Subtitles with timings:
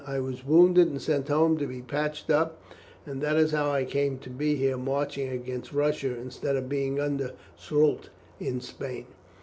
[0.07, 2.59] I was wounded and sent home to be patched up,
[3.05, 6.99] and that is how I come to be here marching against Russia instead of being
[6.99, 8.09] under Soult
[8.39, 9.05] in Spain.